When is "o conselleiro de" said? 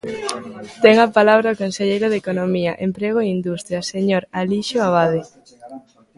1.53-2.19